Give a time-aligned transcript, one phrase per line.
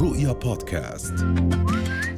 [0.00, 1.14] رؤيا بودكاست.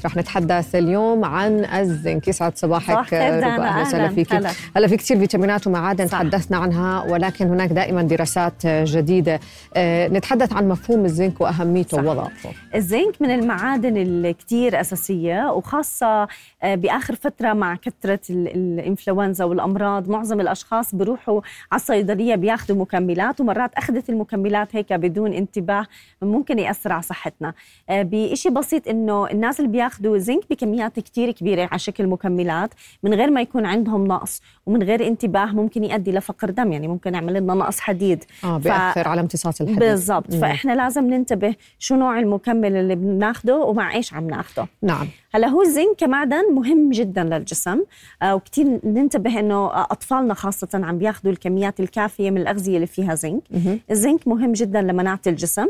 [0.05, 2.29] رح نتحدث اليوم عن الزنك.
[2.29, 4.33] يسعد صباحك أهلا وسهلا فيك.
[4.33, 4.51] هلا.
[4.77, 6.19] هلا في كثير فيتامينات ومعادن صح.
[6.19, 9.41] تحدثنا عنها ولكن هناك دائما دراسات جديدة.
[9.77, 11.97] آه، نتحدث عن مفهوم الزنك وأهميته.
[11.97, 16.29] ووظائفه الزنك من المعادن الكتير أساسية وخاصة
[16.63, 21.41] آه، بآخر فترة مع كثرة ال- الإنفلونزا والأمراض معظم الأشخاص بيروحوا
[21.73, 25.87] على الصيدلية بياخذوا مكملات ومرات أخذت المكملات هيك بدون انتباه
[26.23, 27.49] ممكن يأثر على صحتنا.
[27.49, 27.55] آه،
[27.91, 33.31] بشيء بسيط إنه الناس اللي بياخذوا زنك بكميات كتير كبيرة على شكل مكملات من غير
[33.31, 37.55] ما يكون عندهم نقص ومن غير انتباه ممكن يؤدي لفقر دم يعني ممكن يعمل لنا
[37.55, 38.25] نقص حديد.
[38.45, 39.79] آه ف- بيأثر على امتصاص الحديد.
[39.79, 40.35] بالضبط.
[40.35, 44.67] فإحنا لازم ننتبه شو نوع المكمل اللي بناخده ومع إيش عم ناخده.
[44.83, 45.07] نعم.
[45.35, 47.83] هلا هو الزنك كمعدن مهم جدا للجسم
[48.23, 53.43] آه، وكتير ننتبه إنه أطفالنا خاصة عم بياخذوا الكميات الكافية من الأغذية اللي فيها زنك.
[53.91, 55.63] الزنك مهم جدا لمناعة الجسم.
[55.63, 55.69] آه،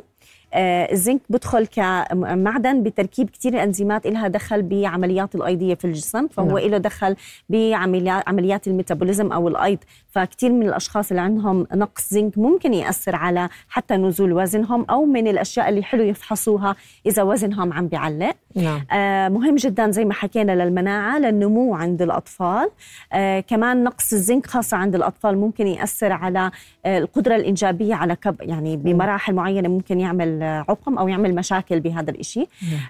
[0.54, 6.70] الزنك بدخل كمعدن بتركيب كتير انزيمات لها دخل بعمليات الأيضية في الجسم فهو نعم.
[6.70, 7.16] له دخل
[7.48, 13.48] بعمليات عمليات الميتابوليزم أو الأيض فكتير من الأشخاص اللي عندهم نقص زنك ممكن يأثر على
[13.68, 18.86] حتى نزول وزنهم أو من الأشياء اللي حلو يفحصوها إذا وزنهم عم بيعلق نعم.
[18.92, 22.70] آه، مهم جدا زي ما حكينا للمناعة للنمو عند الأطفال.
[23.12, 26.50] آه، كمان نقص الزنك خاصة عند الأطفال ممكن يأثر على
[26.86, 32.10] آه، القدرة الإنجابية على كب يعني بمراحل معينة ممكن يعمل عقم أو يعمل مشاكل بهذا
[32.10, 32.46] الإشي.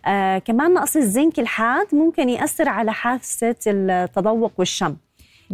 [0.06, 4.96] آه، كمان نقص الزنك الحاد ممكن يأثر على حاسة التذوق والشم.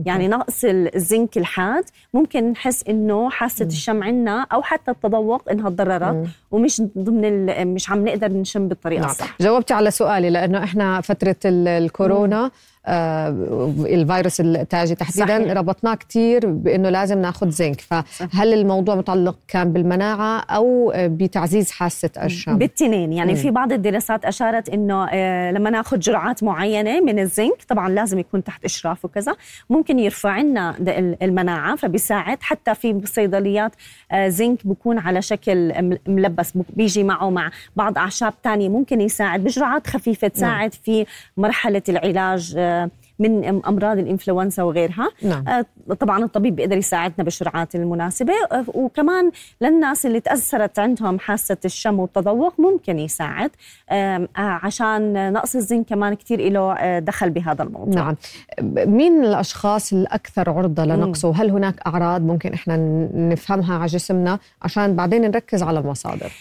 [0.06, 6.26] يعني نقص الزنك الحاد ممكن نحس إنه حاسة الشم عندنا أو حتى التذوق إنها تضررت
[6.50, 9.10] ومش ضمن مش عم نقدر نشم بالطريقة نعم.
[9.10, 9.36] الصح.
[9.40, 12.50] جاوبتي على سؤالي لأنه إحنا فترة ال- الكورونا آه
[12.88, 15.52] الفيروس التاجي تحديدا صحيح.
[15.52, 17.80] ربطناه كثير بإنه لازم ناخذ زنك.
[17.80, 23.12] فهل الموضوع متعلق كان بالمناعة أو آه، بتعزيز حاسة الشم؟ بالتنين.
[23.12, 23.38] يعني مم.
[23.38, 28.44] في بعض الدراسات أشارت إنه آه، لما ناخذ جرعات معينة من الزنك طبعا لازم يكون
[28.44, 29.34] تحت إشراف وكذا
[29.70, 30.74] ممكن يرفع لنا
[31.22, 32.38] المناعة فبيساعد.
[32.40, 33.72] حتى في الصيدليات
[34.12, 35.72] آه، زنك بكون على شكل
[36.06, 39.44] ملبس بيجي معه مع بعض أعشاب تانية ممكن يساعد.
[39.44, 41.06] بجرعات خفيفة تساعد في
[41.36, 45.08] مرحلة العلاج آه، من أمراض الإنفلونزا وغيرها.
[45.22, 45.48] نعم.
[45.48, 48.32] آه، طبعا الطبيب بيقدر يساعدنا بالجرعات المناسبة.
[48.52, 49.30] آه، وكمان
[49.60, 53.50] للناس اللي تأثرت عندهم حاسة الشم والتذوق ممكن يساعد.
[53.90, 57.94] آه، عشان نقص الزنك كمان كثير له دخل بهذا الموضوع.
[57.94, 58.16] نعم.
[58.96, 62.76] مين الأشخاص الأكثر عرضة لنقصه؟ وهل هناك أعراض ممكن إحنا
[63.14, 66.32] نفهمها على جسمنا عشان بعدين نركز على المصادر؟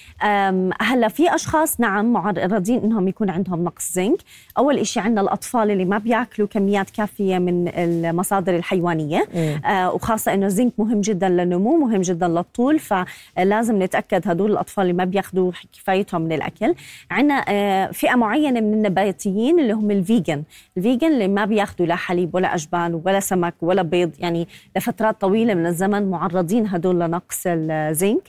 [0.81, 4.17] هلا في أشخاص نعم معرضين إنهم يكون عندهم نقص زنك.
[4.57, 9.27] أول إشي عندنا الأطفال اللي ما بيأكلوا كميات كافية من المصادر الحيوانية.
[9.35, 9.61] مم.
[9.65, 14.93] آه وخاصة إنه الزنك مهم جدا للنمو مهم جدا للطول فلازم نتأكد هدول الأطفال اللي
[14.93, 16.75] ما بياخذوا كفايتهم من الاكل
[17.11, 20.43] عندنا آه فئة معينة من النباتيين اللي هم ال vegan.
[20.77, 25.21] ال vegan اللي ما بياخذوا لا حليب ولا أجبان ولا سمك ولا بيض يعني لفترات
[25.21, 28.21] طويلة من الزمن معرضين هدول لنقص الزنك.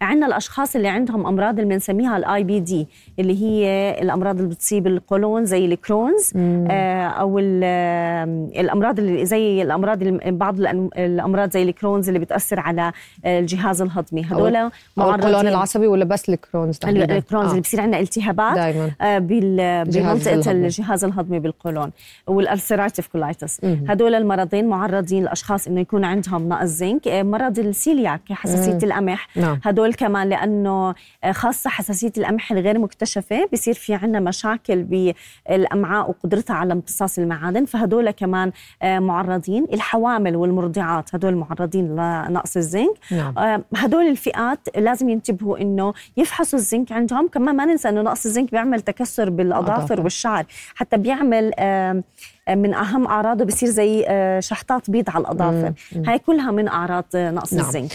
[0.00, 3.66] عندنا الأشخاص اللي عندهم أمراض اللي بنسميها ال IBD اللي هي
[4.02, 8.24] الأمراض اللي بتصيب القولون زي ال Crohn's آه أو ال- آه،
[8.60, 10.60] الأمراض اللي زي الأمراض اللي- بعض
[10.98, 12.92] الأمراض زي ال Crohn's اللي بتأثر على
[13.24, 17.80] آه، الجهاز الهضمي هدول أو القولون العصبي ولا بس ال Crohn's؟ ال Crohn's اللي بصير
[17.80, 20.50] عندنا التهابات دائما آه، بمنطقة.
[20.50, 21.90] الجهاز الهضمي بالقولون
[22.26, 23.84] وال ulcerative colitis مم.
[23.88, 28.78] هدول المرضين معرضين الاشخاص إنه يكون عندهم نقص زنك آه، مرض السيلياك حساسية.
[28.82, 30.94] القمح نعم هدول كمان لأنه
[31.24, 37.64] آه، خاصة حساسية القمح الغير مكتشفة بصير في عندنا مشاكل بالأمعاء وقدرتها على امتصاص المعادن
[37.64, 38.52] فهدول كمان
[38.82, 42.94] آه، معرضين الحوامل والمرضعات هدول معرضين لنقص الزنك.
[43.10, 43.38] نعم.
[43.38, 48.50] آه، هدول الفئات لازم ينتبهوا إنه يفحصوا الزنك عندهم كمان ما ننسى إنه نقص الزنك
[48.50, 49.30] بيعمل تكسر.
[49.30, 52.02] بالأظافر والشعر حتى بيعمل آه،
[52.48, 55.72] من أهم أعراضه بصير زي آه، شحطات بيض على الاظافر.
[56.06, 57.66] هاي كلها من أعراض آه، نقص نعم.
[57.66, 57.92] الزنك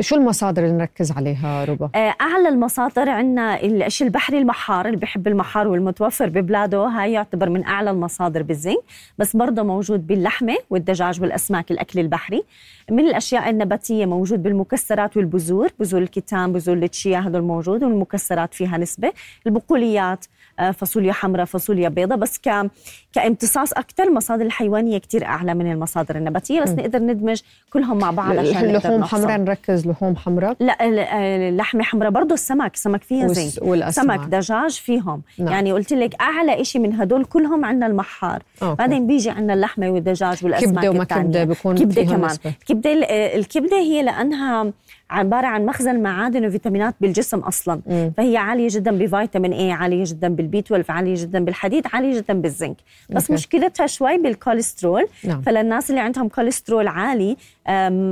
[0.00, 5.26] شو المصادر اللي نركز عليها ربا؟ آه، أعلى المصادر عندنا الشيء البحري المحار اللي بيحب
[5.26, 8.82] المحار والمتوفر ببلاده هاي يعتبر من أعلى المصادر بالزنك
[9.18, 12.44] بس برضه موجود باللحمة والدجاج والأسماك الأكل البحري
[12.90, 19.12] من الأشياء النباتية موجود بالمكسرات والبذور بذور الكتان بذور التشيا هدول موجود والمكسرات فيها نسبة
[19.46, 20.24] البقوليات
[20.74, 22.70] فاصوليا حمراء فاصوليا بيضاء بس ك...
[23.30, 26.76] كامتصاص أكثر المصادر الحيوانيه كتير أعلى من المصادر النباتية بس مم.
[26.80, 27.40] نقدر ندمج
[27.70, 29.02] كلهم مع بعض عشان نحصل.
[29.04, 30.98] حمراء نركز لحوم حمراء لا ال-
[31.52, 34.20] اللحمه حمراء برضه السمك السمك فيها زنك والأسماك.
[34.20, 35.48] سمك دجاج فيهم نعم.
[35.48, 38.74] يعني قلت لك أعلى شيء من هدول كلهم عندنا المحار okay.
[38.74, 41.04] بعدين بيجي عندنا اللحمة والدجاج والأسماك كبدة وما.
[41.04, 42.50] كبدة بيكون كبدة كمان نسبة.
[42.60, 42.90] الكبده
[43.36, 44.72] الكبدة هي لأنها
[45.10, 48.10] عبارة عن مخزن معادن وفيتامينات بالجسم أصلا م.
[48.16, 52.34] فهي عالية جدا بفيتامين A عالية جدا بال B 12 عالية جدا بالحديد عالية جدا
[52.34, 52.76] بالزنك
[53.16, 53.30] بس.
[53.30, 55.42] مشكلتها شوي بالكوليسترول نعم.
[55.42, 57.36] فللناس اللي عندهم كوليسترول عالي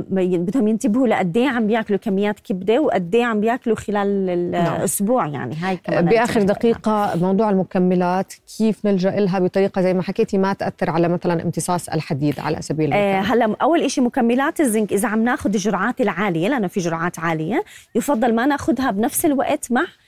[0.09, 5.33] بدهم ينتبهوا لقد إيه عم بياكلوا كميات كبدة وقد إيه عم بياكلوا خلال الأسبوع نعم.
[5.33, 10.53] يعني هاي كمان بآخر دقيقة موضوع المكملات كيف نلجأ لها بطريقة زي ما حكيتي ما
[10.53, 15.07] تأثر على مثلا امتصاص الحديد على سبيل المثال آه هلا أول شيء مكملات الزنك إذا
[15.07, 17.63] عم ناخذ الجرعات العالية لأنه في جرعات عالية
[17.95, 20.04] يفضل ما ناخذها بنفس الوقت مع آه، آه،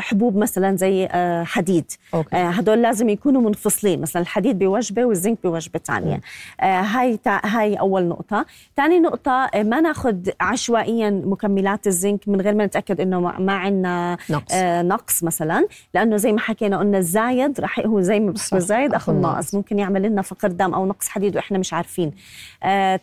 [0.00, 1.92] حبوب مثلا زي آه، حديد.
[2.14, 2.36] أوكي.
[2.36, 6.20] هدول لازم يكونوا منفصلين مثلا الحديد بوجبه والزنك بوجبه ثانية
[6.60, 8.46] هاي هاي أول نقطة.
[8.76, 14.54] ثاني نقطة ما ناخذ عشوائيا مكملات الزنك من غير ما نتأكد إنه ما عندنا نقص.
[14.64, 15.66] نقص مثلا.
[15.94, 19.78] لأنه زي ما حكينا قلنا الزايد رح هو زي ما بس الزايد أخو الناقص ممكن
[19.78, 22.12] يعمل لنا فقر دم أو نقص حديد وإحنا مش عارفين.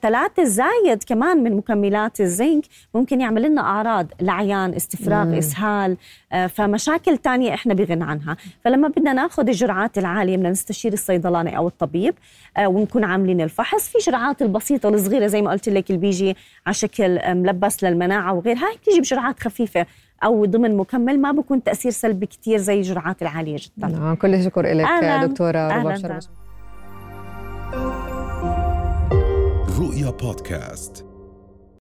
[0.01, 2.63] ثلاثة الزايد كمان من مكملات الزنك
[2.93, 5.33] ممكن يعمل لنا أعراض لعيان استفراغ مم.
[5.33, 8.37] إسهال آه، فمشاكل تانية إحنا بغنى عنها.
[8.63, 12.13] فلما بدنا ناخذ الجرعات العالية بدنا نستشير الصيدلاني أو الطبيب
[12.57, 16.35] آه، ونكون عاملين الفحص في جرعات البسيطة الصغيره زي ما قلت لك اللي بيجي
[16.65, 19.85] على شكل ملبس للمناعة وغيرها بتيجي بجرعات خفيفة
[20.23, 23.87] أو ضمن مكمل ما بكون تأثير سلبي كثير زي الجرعات العالية جدا.
[23.87, 24.85] نعم كل الشكر لك
[25.23, 26.19] دكتورة رباب
[29.79, 31.06] رؤيا بودكاست.